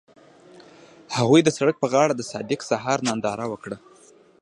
هغوی 1.15 1.41
د 1.43 1.49
سړک 1.57 1.75
پر 1.79 1.87
غاړه 1.93 2.13
د 2.15 2.21
صادق 2.31 2.59
سهار 2.69 2.99
ننداره 3.07 3.45
وکړه. 3.49 3.77